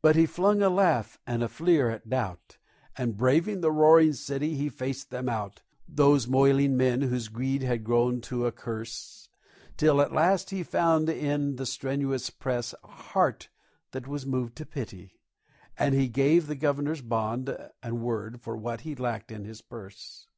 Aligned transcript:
But 0.00 0.16
he 0.16 0.24
flung 0.24 0.62
a 0.62 0.70
laugh 0.70 1.18
and 1.26 1.42
a 1.42 1.48
fleer 1.50 1.90
at 1.90 2.08
doubt, 2.08 2.56
and 2.96 3.18
braving 3.18 3.60
the 3.60 3.70
roaring 3.70 4.14
city 4.14 4.54
He 4.56 4.70
faced 4.70 5.10
them 5.10 5.28
out 5.28 5.60
those 5.86 6.26
moiling 6.26 6.74
men 6.74 7.02
whose 7.02 7.28
greed 7.28 7.62
had 7.62 7.84
grown 7.84 8.22
to 8.22 8.46
a 8.46 8.50
curse 8.50 9.28
Till 9.76 10.00
at 10.00 10.10
last 10.14 10.48
he 10.48 10.62
found 10.62 11.10
in 11.10 11.56
the 11.56 11.66
strenuous 11.66 12.30
press 12.30 12.74
a 12.82 12.86
heart 12.86 13.50
that 13.90 14.08
was 14.08 14.24
moved 14.24 14.56
to 14.56 14.64
pity, 14.64 15.20
And 15.78 15.94
he 15.94 16.08
gave 16.08 16.46
the 16.46 16.56
Governor's 16.56 17.02
bond 17.02 17.54
and 17.82 18.00
word 18.00 18.40
for 18.40 18.56
what 18.56 18.80
he 18.88 18.94
lacked 18.94 19.30
in 19.30 19.44
his 19.44 19.60
purse. 19.60 20.28